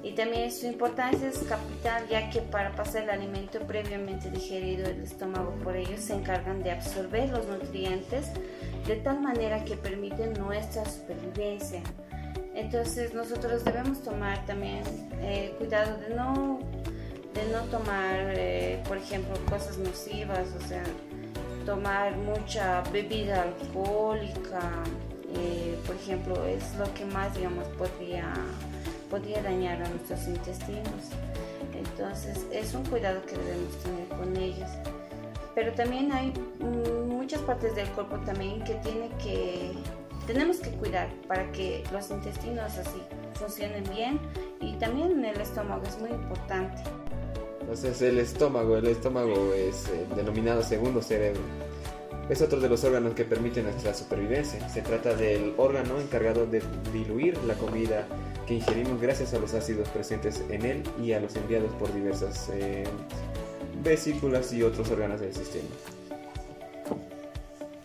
Y 0.02 0.12
también 0.12 0.50
su 0.52 0.66
importancia 0.66 1.28
es 1.28 1.38
capital 1.40 2.06
ya 2.08 2.30
que 2.30 2.40
para 2.40 2.74
pasar 2.74 3.02
el 3.02 3.10
alimento 3.10 3.60
previamente 3.60 4.30
digerido 4.30 4.86
el 4.86 5.02
estómago 5.02 5.52
por 5.62 5.76
ellos 5.76 6.00
se 6.00 6.14
encargan 6.14 6.62
de 6.62 6.70
absorber 6.70 7.28
los 7.30 7.46
nutrientes 7.46 8.30
de 8.86 8.96
tal 8.96 9.20
manera 9.20 9.64
que 9.64 9.76
permiten 9.76 10.32
nuestra 10.34 10.84
supervivencia. 10.84 11.82
Entonces 12.54 13.12
nosotros 13.12 13.64
debemos 13.64 14.02
tomar 14.02 14.44
también 14.46 14.82
eh, 15.20 15.54
cuidado 15.58 15.98
de 15.98 16.14
no, 16.14 16.58
de 17.34 17.52
no 17.52 17.62
tomar, 17.64 18.32
eh, 18.34 18.82
por 18.88 18.96
ejemplo, 18.96 19.34
cosas 19.46 19.76
nocivas, 19.76 20.48
o 20.56 20.66
sea, 20.66 20.82
tomar 21.66 22.16
mucha 22.16 22.80
bebida 22.92 23.42
alcohólica, 23.42 24.60
eh, 25.34 25.76
por 25.84 25.96
ejemplo, 25.96 26.46
es 26.46 26.74
lo 26.76 26.92
que 26.94 27.04
más, 27.04 27.34
digamos, 27.34 27.66
podría, 27.76 28.32
podría 29.10 29.42
dañar 29.42 29.82
a 29.82 29.88
nuestros 29.88 30.26
intestinos. 30.28 31.10
Entonces 31.74 32.46
es 32.52 32.72
un 32.74 32.84
cuidado 32.84 33.20
que 33.26 33.36
debemos 33.36 33.76
tener 33.82 34.08
con 34.08 34.36
ellos. 34.36 34.70
Pero 35.54 35.72
también 35.72 36.12
hay 36.12 36.32
muchas 37.06 37.40
partes 37.42 37.74
del 37.74 37.88
cuerpo 37.88 38.16
también 38.20 38.62
que 38.62 38.74
tiene 38.76 39.08
que 39.22 39.72
tenemos 40.26 40.58
que 40.58 40.70
cuidar 40.70 41.08
para 41.28 41.50
que 41.52 41.84
los 41.92 42.10
intestinos 42.10 42.76
así 42.78 43.00
funcionen 43.34 43.84
bien 43.94 44.18
y 44.60 44.74
también 44.74 45.24
el 45.24 45.40
estómago 45.40 45.84
es 45.84 45.98
muy 46.00 46.10
importante. 46.10 46.82
Entonces 47.66 48.00
el 48.00 48.20
estómago, 48.20 48.76
el 48.76 48.86
estómago 48.86 49.52
es 49.52 49.88
eh, 49.88 50.06
denominado 50.14 50.62
segundo 50.62 51.02
cerebro. 51.02 51.40
Es 52.28 52.40
otro 52.40 52.60
de 52.60 52.68
los 52.68 52.84
órganos 52.84 53.14
que 53.14 53.24
permiten 53.24 53.64
nuestra 53.64 53.92
supervivencia. 53.92 54.68
Se 54.68 54.82
trata 54.82 55.14
del 55.14 55.52
órgano 55.56 56.00
encargado 56.00 56.46
de 56.46 56.62
diluir 56.92 57.36
la 57.42 57.54
comida 57.54 58.06
que 58.46 58.54
ingerimos 58.54 59.00
gracias 59.00 59.34
a 59.34 59.40
los 59.40 59.52
ácidos 59.52 59.88
presentes 59.88 60.44
en 60.48 60.64
él 60.64 60.82
y 61.02 61.12
a 61.12 61.20
los 61.20 61.34
enviados 61.34 61.72
por 61.72 61.92
diversas 61.92 62.50
eh, 62.52 62.84
vesículas 63.82 64.52
y 64.52 64.62
otros 64.62 64.88
órganos 64.92 65.20
del 65.20 65.34
sistema. 65.34 65.68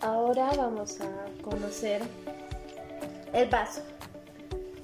Ahora 0.00 0.52
vamos 0.56 1.00
a 1.00 1.42
conocer 1.42 2.02
el 3.32 3.48
vaso. 3.48 3.82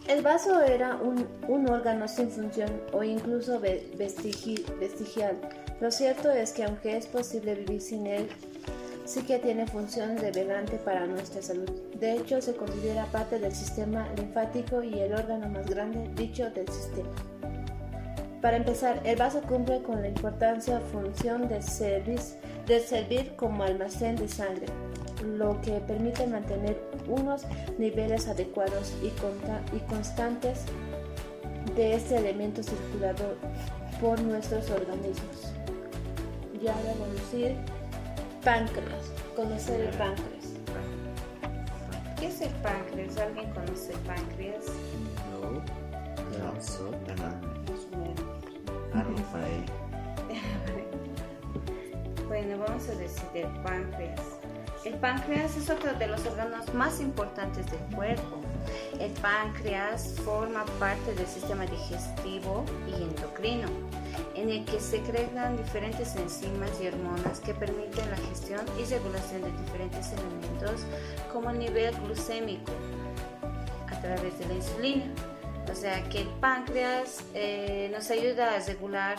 El 0.09 0.23
vaso 0.23 0.62
era 0.62 0.97
un, 0.97 1.69
órgano 1.69 2.09
sin 2.09 2.31
función 2.31 2.71
o 2.95 3.05
incluso 3.05 3.61
vestigial. 3.61 5.37
Lo 5.83 5.91
cierto 5.91 6.31
es 6.31 6.53
que 6.53 6.65
aunque 6.65 6.97
es 6.97 7.07
posible 7.07 7.55
vivir 7.55 7.83
sin 7.83 8.07
él, 8.07 8.27
sí 9.05 9.21
que 9.25 9.38
tiene 9.38 9.67
función 9.67 10.17
relevante 10.17 10.79
para 10.79 11.07
nuestra 11.07 11.43
salud. 11.43 11.71
De 12.00 12.15
hecho, 12.15 12.41
se 12.41 12.57
considera 12.57 13.05
parte 13.12 13.38
del 13.38 13.55
sistema 13.55 14.09
linfático 14.17 14.83
y 14.83 14.99
el 14.99 15.12
órgano 15.12 15.47
más 15.50 15.67
grande 15.67 16.11
dicho 16.15 16.49
del 16.49 16.69
sistema. 16.69 17.11
Para 18.41 18.57
empezar, 18.57 19.03
el 19.05 19.17
vaso 19.17 19.43
cumple 19.43 19.83
con 19.83 20.00
la 20.00 20.09
importancia 20.09 20.81
función 20.91 21.49
de 21.49 21.61
servir 21.61 23.37
como 23.37 23.62
almacén 23.62 24.17
de 24.17 24.29
sangre 24.29 24.69
lo 25.25 25.60
que 25.60 25.72
permite 25.80 26.26
mantener 26.26 26.80
unos 27.06 27.42
niveles 27.78 28.28
adecuados 28.28 28.94
y, 29.02 29.10
constantes 29.80 30.64
de 31.76 31.94
este 31.94 32.16
elemento 32.16 32.62
circulador 32.62 33.37
por 34.00 34.20
nuestros 34.20 34.70
organismos. 34.70 35.52
Ya 36.62 36.72
vamos 36.72 37.08
a 37.08 37.12
decir 37.12 37.56
páncreas, 38.44 39.12
conocer 39.37 39.80
el 39.80 39.90
páncreas. 39.96 40.48
¿Qué 42.18 42.26
es 42.26 42.40
el 42.40 42.50
páncreas? 42.62 43.16
¿Alguien 43.18 43.50
conoce 43.52 43.92
el 43.92 43.98
páncreas? 44.00 44.64
No, 45.30 45.62
no, 46.38 46.54
bueno, 52.28 52.58
vamos 52.58 52.88
a 52.88 52.94
decir 52.94 53.25
el 53.34 53.62
páncreas. 53.62 54.38
El 54.88 54.95
páncreas 54.95 55.54
es 55.54 55.68
otro 55.68 55.92
de 55.92 56.07
los 56.07 56.25
órganos 56.25 56.73
más 56.73 56.99
importantes 56.99 57.71
del 57.71 57.95
cuerpo. 57.95 58.40
El 58.99 59.11
páncreas 59.21 60.14
forma 60.25 60.64
parte 60.78 61.14
del 61.14 61.26
sistema 61.26 61.66
digestivo 61.66 62.64
y 62.87 62.95
endocrino, 63.02 63.68
en 64.35 64.49
el 64.49 64.64
que 64.64 64.80
se 64.80 65.02
crean 65.02 65.59
diferentes 65.59 66.16
enzimas 66.16 66.71
y 66.83 66.87
hormonas 66.87 67.38
que 67.40 67.52
permiten 67.52 68.11
la 68.11 68.16
gestión 68.16 68.62
y 68.80 68.85
regulación 68.87 69.42
de 69.42 69.52
diferentes 69.62 70.11
elementos 70.11 70.87
como 71.35 71.50
el 71.50 71.59
nivel 71.59 71.95
glucémico 72.07 72.73
a 73.88 74.00
través 74.00 74.38
de 74.38 74.47
la 74.47 74.54
insulina. 74.54 75.04
O 75.71 75.75
sea 75.75 76.02
que 76.09 76.23
el 76.23 76.28
páncreas 76.40 77.23
eh, 77.35 77.90
nos 77.92 78.11
ayuda 78.11 78.54
a 78.54 78.61
regular 78.61 79.18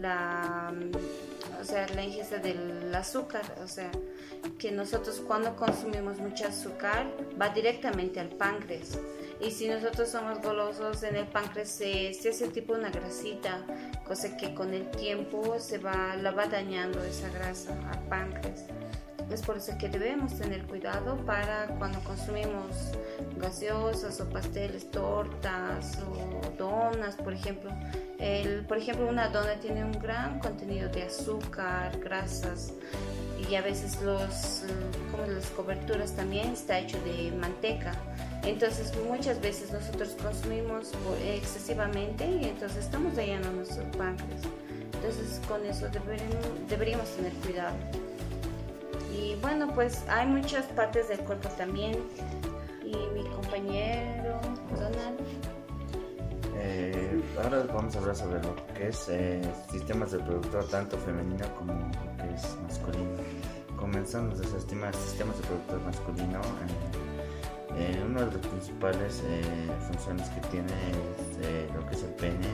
la, 0.00 0.74
o 1.60 1.64
sea, 1.64 1.86
la 1.94 2.02
ingesta 2.02 2.38
del 2.38 2.92
azúcar, 2.92 3.42
o 3.62 3.68
sea, 3.68 3.92
que 4.58 4.70
nosotros 4.70 5.22
cuando 5.26 5.56
consumimos 5.56 6.18
mucho 6.18 6.46
azúcar 6.46 7.06
va 7.40 7.50
directamente 7.50 8.20
al 8.20 8.28
páncreas. 8.28 8.98
Y 9.40 9.50
si 9.50 9.68
nosotros 9.68 10.08
somos 10.08 10.40
golosos, 10.40 11.02
en 11.02 11.16
el 11.16 11.26
páncreas 11.26 11.68
se, 11.68 12.14
se 12.14 12.30
hace 12.30 12.48
tipo 12.48 12.72
una 12.72 12.90
grasita, 12.90 13.64
cosa 14.06 14.36
que 14.36 14.54
con 14.54 14.72
el 14.72 14.90
tiempo 14.90 15.58
se 15.58 15.78
va, 15.78 16.16
la 16.16 16.30
va 16.30 16.46
dañando 16.46 17.02
esa 17.02 17.28
grasa 17.30 17.76
al 17.90 18.02
páncreas. 18.08 18.64
Es 19.30 19.42
por 19.42 19.56
eso 19.56 19.76
que 19.78 19.88
debemos 19.88 20.38
tener 20.38 20.64
cuidado 20.64 21.16
para 21.24 21.66
cuando 21.78 21.98
consumimos 22.00 22.92
gaseosas 23.36 24.20
o 24.20 24.28
pasteles, 24.28 24.90
tortas 24.90 25.98
o 25.98 26.50
donas, 26.56 27.16
por 27.16 27.32
ejemplo. 27.32 27.70
Por 28.68 28.78
ejemplo, 28.78 29.06
una 29.08 29.28
dona 29.28 29.54
tiene 29.60 29.84
un 29.84 29.92
gran 29.92 30.38
contenido 30.38 30.88
de 30.88 31.04
azúcar, 31.04 31.98
grasas 31.98 32.72
y 33.50 33.54
a 33.56 33.62
veces 33.62 34.00
los, 34.02 34.62
como 35.10 35.26
las 35.26 35.46
coberturas 35.50 36.12
también 36.12 36.52
está 36.52 36.78
hecho 36.78 36.98
de 37.02 37.32
manteca. 37.32 37.92
Entonces 38.44 38.92
muchas 39.08 39.40
veces 39.40 39.72
nosotros 39.72 40.16
consumimos 40.22 40.92
excesivamente 41.24 42.26
y 42.26 42.44
entonces 42.44 42.84
estamos 42.84 43.16
dañando 43.16 43.50
nuestros 43.52 43.84
páncreas. 43.96 44.42
Entonces 44.94 45.40
con 45.48 45.64
eso 45.66 45.88
deberíamos 46.68 47.08
tener 47.16 47.32
cuidado. 47.44 47.74
Y 49.24 49.36
bueno, 49.36 49.72
pues 49.74 50.04
hay 50.08 50.26
muchas 50.26 50.66
partes 50.66 51.08
del 51.08 51.20
cuerpo 51.20 51.48
también. 51.56 51.96
Y 52.84 52.94
mi 53.14 53.24
compañero 53.30 54.38
Donald. 54.72 55.18
Eh, 56.58 57.22
ahora 57.42 57.64
vamos 57.72 57.96
a 57.96 57.98
hablar 58.00 58.16
sobre 58.16 58.42
lo 58.42 58.54
que 58.74 58.88
es 58.88 59.08
eh, 59.08 59.40
sistemas 59.70 60.12
reproductor 60.12 60.68
tanto 60.68 60.98
femenino 60.98 61.46
como 61.56 61.72
lo 61.72 62.16
que 62.18 62.34
es 62.34 62.56
masculino. 62.64 63.10
Comenzando 63.78 64.36
desde 64.36 64.58
sistemas, 64.58 64.94
sistemas 64.96 65.36
reproductor 65.38 65.80
masculino. 65.80 66.40
Eh, 67.76 68.04
una 68.06 68.26
de 68.26 68.32
las 68.36 68.46
principales 68.46 69.22
funciones 69.88 70.28
que 70.28 70.40
tiene 70.48 70.72
es 71.40 71.74
lo 71.74 71.86
que 71.86 71.94
es 71.94 72.02
el 72.02 72.10
pene. 72.10 72.48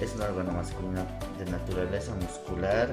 Es 0.00 0.14
un 0.16 0.22
órgano 0.22 0.50
masculino 0.50 1.06
de 1.38 1.44
naturaleza 1.48 2.12
muscular 2.16 2.92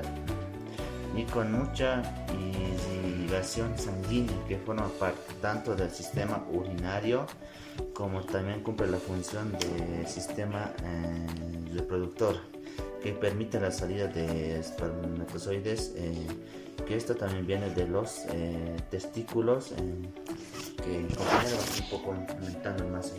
y 1.16 1.24
con 1.24 1.51
mucha 1.51 2.04
irrigación 2.34 3.78
sanguínea 3.78 4.36
que 4.48 4.58
forma 4.58 4.88
parte 5.00 5.34
tanto 5.42 5.75
del 5.75 5.92
sistema 5.92 6.44
urinario 6.51 7.25
como 7.94 8.22
también 8.22 8.62
cumple 8.62 8.88
la 8.88 8.98
función 8.98 9.51
del 9.54 10.08
sistema 10.08 10.74
eh, 10.84 11.28
reproductor 11.74 12.36
que 13.01 13.13
permite 13.13 13.60
la 13.60 13.72
salida 13.72 14.08
de 14.08 14.60
espermatozoides 14.60 15.94
eh, 15.96 16.28
que 16.86 16.96
esto 16.96 17.16
también 17.16 17.46
viene 17.46 17.70
de 17.70 17.88
los 17.88 18.25
eh, 18.30 18.75
testículos 18.89 19.70
que 19.70 21.16
compañero 21.16 21.58
un 21.82 21.89
poco 21.89 22.16
comentando 22.28 22.88
más 22.88 23.13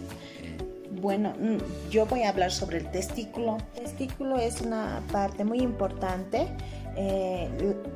bueno, 0.92 1.34
mm, 1.38 1.90
yo 1.90 2.04
voy 2.06 2.22
a 2.22 2.30
hablar 2.30 2.50
sobre 2.50 2.78
el 2.78 2.90
testículo. 2.90 3.58
El 3.76 3.84
testículo 3.84 4.38
es 4.38 4.60
una 4.60 5.02
parte 5.12 5.44
muy 5.44 5.60
importante 5.60 6.48
eh, 6.96 7.48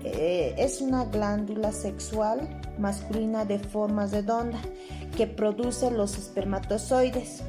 eh, 0.05 0.55
es 0.57 0.81
una 0.81 1.05
glándula 1.05 1.73
sexual 1.73 2.49
masculina 2.79 3.45
de 3.45 3.59
forma 3.59 4.07
redonda 4.07 4.59
que 5.17 5.27
produce 5.27 5.91
los 5.91 6.17
espermatozoides. 6.17 7.43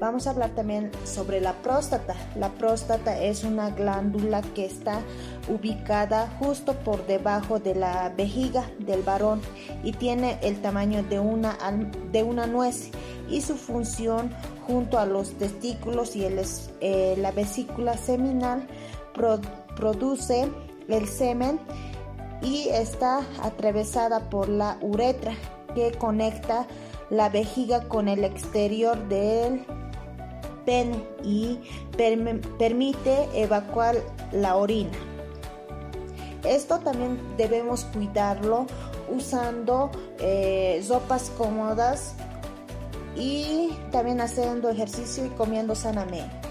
Vamos 0.00 0.26
a 0.26 0.30
hablar 0.30 0.50
también 0.50 0.90
sobre 1.04 1.40
la 1.40 1.52
próstata. 1.62 2.14
La 2.36 2.50
próstata 2.50 3.22
es 3.22 3.44
una 3.44 3.70
glándula 3.70 4.42
que 4.42 4.66
está 4.66 5.00
ubicada 5.48 6.28
justo 6.38 6.74
por 6.74 7.06
debajo 7.06 7.58
de 7.58 7.74
la 7.74 8.12
vejiga 8.14 8.64
del 8.80 9.02
varón 9.02 9.40
y 9.82 9.92
tiene 9.92 10.38
el 10.42 10.60
tamaño 10.60 11.02
de 11.04 11.20
una, 11.20 11.56
de 12.12 12.22
una 12.22 12.46
nuez 12.46 12.90
y 13.30 13.40
su 13.40 13.54
función 13.54 14.30
junto 14.66 14.98
a 14.98 15.06
los 15.06 15.30
testículos 15.38 16.16
y 16.16 16.26
eh, 16.80 17.14
la 17.18 17.30
vesícula 17.30 17.96
seminal 17.96 18.66
produce 19.14 19.63
el 20.88 21.08
semen 21.08 21.60
y 22.42 22.68
está 22.68 23.20
atravesada 23.42 24.30
por 24.30 24.48
la 24.48 24.78
uretra 24.80 25.34
que 25.74 25.92
conecta 25.92 26.66
la 27.10 27.28
vejiga 27.28 27.84
con 27.88 28.08
el 28.08 28.24
exterior 28.24 28.96
del 29.08 29.64
pene 30.64 31.04
y 31.22 31.58
permite 31.96 33.28
evacuar 33.34 33.96
la 34.32 34.56
orina. 34.56 34.92
Esto 36.44 36.78
también 36.78 37.18
debemos 37.36 37.84
cuidarlo 37.84 38.66
usando 39.14 39.90
eh, 40.18 40.84
ropas 40.88 41.30
cómodas 41.36 42.14
y 43.16 43.70
también 43.90 44.20
haciendo 44.20 44.68
ejercicio 44.68 45.24
y 45.24 45.28
comiendo 45.30 45.74
sanamente. 45.74 46.44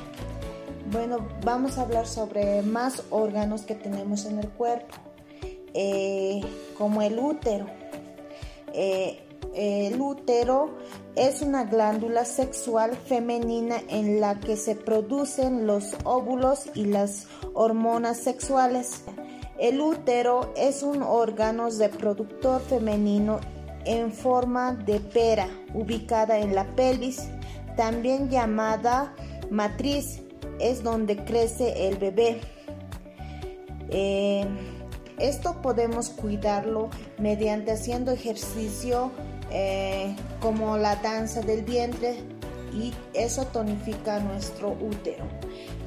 Bueno, 0.93 1.27
vamos 1.43 1.79
a 1.79 1.81
hablar 1.81 2.05
sobre 2.05 2.61
más 2.61 3.01
órganos 3.09 3.63
que 3.63 3.73
tenemos 3.73 4.25
en 4.25 4.37
el 4.37 4.47
cuerpo, 4.49 4.93
eh, 5.73 6.39
como 6.77 7.01
el 7.01 7.17
útero. 7.17 7.65
Eh, 8.73 9.27
el 9.55 9.99
útero 9.99 10.77
es 11.15 11.41
una 11.41 11.63
glándula 11.63 12.25
sexual 12.25 12.95
femenina 12.95 13.77
en 13.89 14.21
la 14.21 14.39
que 14.39 14.55
se 14.55 14.75
producen 14.75 15.65
los 15.65 15.95
óvulos 16.03 16.69
y 16.75 16.85
las 16.85 17.25
hormonas 17.55 18.17
sexuales. 18.17 19.03
El 19.57 19.81
útero 19.81 20.53
es 20.55 20.83
un 20.83 21.01
órgano 21.01 21.69
reproductor 21.71 22.61
femenino 22.61 23.39
en 23.85 24.11
forma 24.11 24.73
de 24.73 24.99
pera 24.99 25.47
ubicada 25.73 26.37
en 26.37 26.53
la 26.53 26.67
pelvis, 26.75 27.29
también 27.75 28.29
llamada 28.29 29.15
matriz, 29.49 30.22
es 30.63 30.81
donde 30.81 31.17
crece 31.25 31.87
el 31.87 31.97
bebé. 31.97 32.39
Eh, 33.89 34.45
esto 35.19 35.61
podemos 35.61 36.09
cuidarlo 36.09 36.89
mediante 37.19 37.71
haciendo 37.71 38.11
ejercicio 38.11 39.11
eh, 39.51 40.15
como 40.41 40.77
la 40.77 40.95
danza 40.95 41.41
del 41.41 41.63
vientre 41.63 42.15
y 42.73 42.93
eso 43.13 43.45
tonifica 43.47 44.19
nuestro 44.19 44.71
útero. 44.71 45.25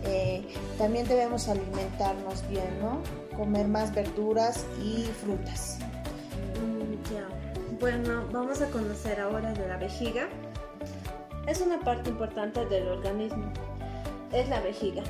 Eh, 0.05 0.47
también 0.79 1.09
debemos 1.09 1.49
alimentarnos 1.49 2.49
bien, 2.49 2.79
¿no? 2.81 3.01
Comer 3.37 3.67
más 3.67 3.93
verduras 3.95 4.65
y 4.85 5.05
frutas. 5.21 5.79
Bueno, 7.81 8.27
vamos 8.33 8.63
a 8.63 8.71
conocer 8.71 9.21
ahora 9.21 9.53
de 9.53 9.69
la 9.69 9.77
vejiga. 9.77 10.29
Es 11.47 11.61
una 11.61 11.79
parte 11.81 12.09
importante 12.09 12.65
del 12.67 12.89
organismo. 12.89 13.53
Es 14.33 14.49
la 14.49 14.61
vejiga. 14.61 15.03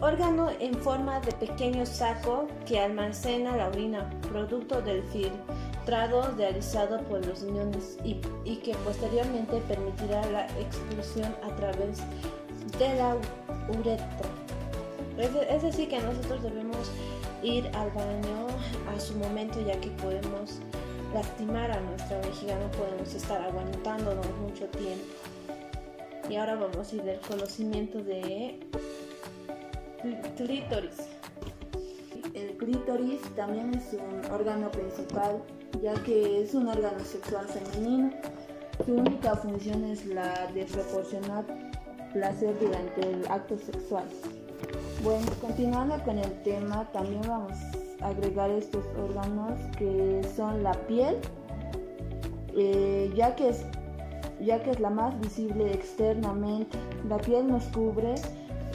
Órgano 0.00 0.50
en 0.60 0.74
forma 0.74 1.20
de 1.20 1.32
pequeño 1.32 1.86
saco 1.86 2.46
que 2.66 2.78
almacena 2.78 3.56
la 3.56 3.68
orina, 3.68 4.10
producto 4.30 4.82
del 4.82 5.02
filtro 5.04 5.54
realizado 6.36 7.00
por 7.04 7.24
los 7.26 7.42
riñones 7.42 7.98
y, 8.04 8.14
que 8.56 8.74
posteriormente 8.84 9.60
permitirá 9.68 10.24
la 10.30 10.46
expulsión 10.58 11.34
a 11.42 11.54
través 11.56 11.98
de 12.78 12.94
la 12.96 13.16
uretra. 13.78 14.06
Es, 15.18 15.62
decir, 15.62 15.88
que 15.88 16.00
nosotros 16.00 16.42
debemos 16.42 16.90
ir 17.42 17.66
al 17.74 17.90
baño 17.90 18.46
a 18.94 18.98
su 18.98 19.14
momento 19.14 19.60
ya 19.60 19.78
que 19.80 19.90
podemos 19.90 20.58
lastimar 21.12 21.70
a 21.70 21.80
nuestra 21.80 22.18
vejiga, 22.20 22.58
no 22.58 22.70
podemos 22.72 23.14
estar 23.14 23.40
aguantándonos 23.42 24.26
mucho 24.40 24.66
tiempo. 24.68 25.04
Y 26.28 26.36
ahora 26.36 26.54
vamos 26.54 26.92
a 26.92 26.96
ir 26.96 27.02
del 27.02 27.20
conocimiento 27.20 28.02
de 28.02 28.60
clítoris. 30.36 30.96
El 32.32 32.56
clítoris 32.56 33.20
también 33.36 33.74
es 33.74 33.92
un 33.92 34.32
órgano 34.32 34.70
principal 34.70 35.42
ya 35.82 35.94
que 36.02 36.42
es 36.42 36.54
un 36.54 36.68
órgano 36.68 37.04
sexual 37.04 37.46
femenino. 37.46 38.10
Su 38.84 38.94
única 38.94 39.36
función 39.36 39.84
es 39.84 40.06
la 40.06 40.46
de 40.52 40.64
proporcionar 40.64 41.44
placer 42.12 42.58
durante 42.58 43.00
el 43.02 43.26
acto 43.28 43.58
sexual. 43.58 44.04
Bueno, 45.02 45.26
continuando 45.40 46.02
con 46.04 46.18
el 46.18 46.42
tema, 46.42 46.90
también 46.92 47.22
vamos 47.28 47.58
a 48.00 48.08
agregar 48.08 48.50
estos 48.50 48.84
órganos 48.98 49.60
que 49.76 50.22
son 50.34 50.62
la 50.62 50.72
piel, 50.86 51.16
eh, 52.56 53.12
ya, 53.14 53.36
que 53.36 53.50
es, 53.50 53.64
ya 54.44 54.62
que 54.62 54.70
es 54.70 54.80
la 54.80 54.90
más 54.90 55.18
visible 55.20 55.72
externamente. 55.72 56.78
La 57.08 57.18
piel 57.18 57.48
nos 57.48 57.64
cubre 57.64 58.14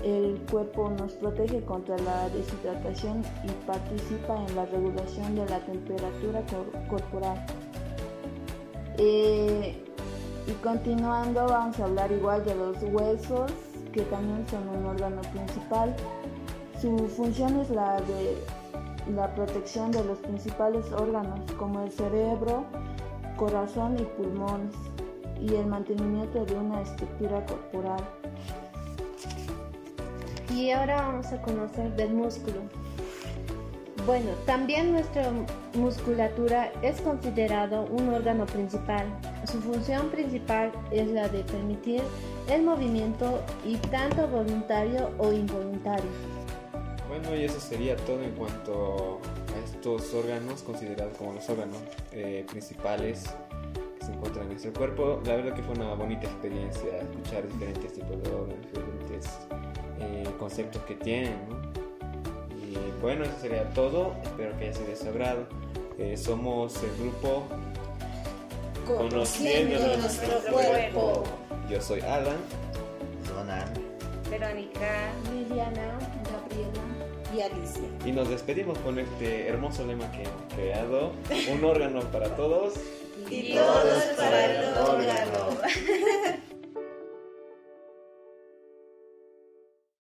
el 0.03 0.39
cuerpo 0.49 0.89
nos 0.89 1.13
protege 1.13 1.61
contra 1.61 1.97
la 1.97 2.29
deshidratación 2.29 3.21
y 3.43 3.51
participa 3.65 4.45
en 4.47 4.55
la 4.55 4.65
regulación 4.65 5.35
de 5.35 5.45
la 5.49 5.59
temperatura 5.59 6.41
corporal. 6.89 7.45
Eh, 8.97 9.83
y 10.47 10.51
continuando 10.63 11.45
vamos 11.45 11.79
a 11.79 11.85
hablar 11.85 12.11
igual 12.11 12.45
de 12.45 12.55
los 12.55 12.81
huesos, 12.83 13.51
que 13.91 14.01
también 14.03 14.45
son 14.49 14.67
un 14.69 14.85
órgano 14.85 15.21
principal. 15.21 15.95
Su 16.81 16.97
función 17.09 17.59
es 17.59 17.69
la 17.69 17.99
de 18.01 18.37
la 19.13 19.33
protección 19.35 19.91
de 19.91 20.03
los 20.03 20.19
principales 20.19 20.91
órganos 20.93 21.39
como 21.53 21.81
el 21.81 21.91
cerebro, 21.91 22.63
corazón 23.37 23.97
y 23.99 24.03
pulmones 24.03 24.73
y 25.41 25.55
el 25.55 25.67
mantenimiento 25.67 26.45
de 26.45 26.55
una 26.55 26.81
estructura 26.81 27.45
corporal. 27.45 28.01
Y 30.55 30.71
ahora 30.71 31.01
vamos 31.01 31.27
a 31.27 31.41
conocer 31.41 31.95
del 31.95 32.13
músculo. 32.13 32.61
Bueno, 34.05 34.31
también 34.45 34.91
nuestra 34.91 35.31
musculatura 35.75 36.71
es 36.81 36.99
considerado 37.01 37.85
un 37.91 38.09
órgano 38.09 38.45
principal. 38.45 39.05
Su 39.45 39.61
función 39.61 40.09
principal 40.09 40.71
es 40.91 41.07
la 41.09 41.29
de 41.29 41.43
permitir 41.43 42.01
el 42.49 42.63
movimiento 42.63 43.39
y 43.65 43.75
tanto 43.77 44.27
voluntario 44.27 45.11
o 45.19 45.31
involuntario. 45.31 46.09
Bueno, 47.07 47.35
y 47.35 47.43
eso 47.43 47.59
sería 47.59 47.95
todo 47.97 48.21
en 48.23 48.31
cuanto 48.31 49.19
a 49.55 49.65
estos 49.65 50.13
órganos 50.13 50.63
considerados 50.63 51.17
como 51.17 51.33
los 51.33 51.47
órganos 51.49 51.77
eh, 52.11 52.45
principales 52.49 53.25
se 54.33 54.39
en 54.39 54.47
nuestro 54.47 54.73
cuerpo. 54.73 55.21
La 55.25 55.35
verdad 55.35 55.53
que 55.53 55.63
fue 55.63 55.75
una 55.75 55.93
bonita 55.93 56.25
experiencia 56.27 56.97
escuchar 56.97 57.47
diferentes 57.47 57.93
tipos 57.93 58.21
de 58.21 58.29
órganos, 58.31 58.65
diferentes 58.73 59.39
eh, 59.99 60.23
conceptos 60.37 60.81
que 60.83 60.95
tienen. 60.95 61.35
Y 62.57 62.77
bueno, 63.01 63.23
eso 63.23 63.33
sería 63.41 63.69
todo. 63.69 64.15
Espero 64.23 64.57
que 64.57 64.65
haya 64.65 64.73
sido 64.73 64.87
de 64.87 64.95
su 64.95 65.07
agrado. 65.07 65.47
Eh, 65.97 66.15
somos 66.15 66.81
el 66.83 66.95
grupo 66.97 67.43
Conociendo, 68.97 69.97
nuestro 69.97 70.39
cuerpo. 70.51 71.23
Yo 71.69 71.79
soy 71.79 72.01
Alan. 72.01 72.37
Ronan. 73.29 73.71
Verónica. 74.29 75.11
Liliana. 75.31 75.99
Gabriela. 76.31 77.35
Y 77.35 77.41
Alicia. 77.41 77.83
Y 78.05 78.11
nos 78.11 78.29
despedimos 78.29 78.77
con 78.79 78.97
este 78.97 79.47
hermoso 79.47 79.85
lema 79.85 80.11
que 80.11 80.23
hemos 80.23 80.53
creado. 80.55 81.11
Un 81.53 81.63
órgano 81.63 82.01
para 82.11 82.35
todos. 82.35 82.73
Y 83.31 83.53
todos 83.53 84.03
para 84.17 84.45
el 84.45 84.77
órgano. 84.77 86.39